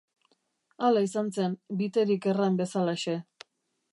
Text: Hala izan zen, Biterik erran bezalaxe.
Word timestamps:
Hala 0.87 1.03
izan 1.07 1.29
zen, 1.35 1.53
Biterik 1.83 2.27
erran 2.33 2.59
bezalaxe. 2.63 3.17